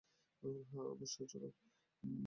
হ্যাঁ, 0.43 0.85
অবশ্যই, 0.85 1.27
চলো। 1.27 1.47